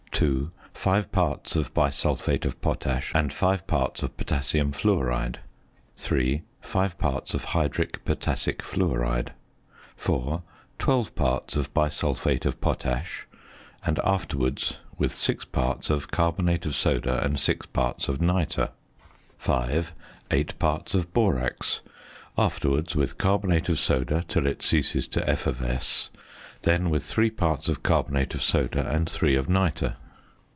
[0.23, 5.37] (2) 5 parts of bisulphate of potash and 5 parts of potassium fluoride.
[5.97, 9.29] (3) 5 parts of hydric potassic fluoride.
[9.95, 10.43] (4)
[10.77, 13.25] 12 parts of bisulphate of potash;
[13.83, 18.69] and, afterwards, with 6 parts of carbonate of soda and 6 parts of nitre.
[19.39, 19.91] (5)
[20.29, 21.81] 8 parts of borax;
[22.37, 26.11] afterwards, with carbonate of soda till it ceases to effervesce;
[26.61, 29.95] then, with 3 parts of carbonate of soda and 3 of nitre.